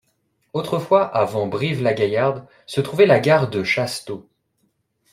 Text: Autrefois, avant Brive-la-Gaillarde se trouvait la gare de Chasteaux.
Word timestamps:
Autrefois, 0.53 1.03
avant 1.15 1.45
Brive-la-Gaillarde 1.45 2.47
se 2.65 2.81
trouvait 2.81 3.05
la 3.05 3.19
gare 3.19 3.51
de 3.51 3.63
Chasteaux. 3.63 4.27